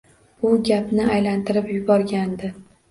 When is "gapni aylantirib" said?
0.69-1.71